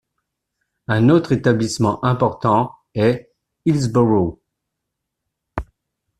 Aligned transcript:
Un 0.87 1.09
autre 1.09 1.31
établissement 1.31 2.03
important 2.03 2.73
est 2.95 3.31
Hillsborough. 3.65 4.39